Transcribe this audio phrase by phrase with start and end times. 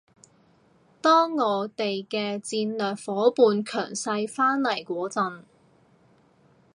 [0.99, 5.43] 當我哋嘅戰略夥伴強勢返嚟嗰陣